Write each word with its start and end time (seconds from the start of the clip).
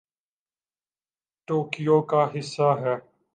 Tokyo 1.47 1.97
کا 2.09 2.21
حصہ 2.33 2.69
ہے 2.81 2.95